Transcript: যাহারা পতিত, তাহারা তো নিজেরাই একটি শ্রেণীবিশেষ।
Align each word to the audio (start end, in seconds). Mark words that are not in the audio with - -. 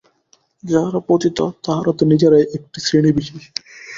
যাহারা 0.63 0.99
পতিত, 1.07 1.37
তাহারা 1.65 1.91
তো 1.93 2.03
নিজেরাই 2.05 2.45
একটি 2.57 2.77
শ্রেণীবিশেষ। 2.79 3.43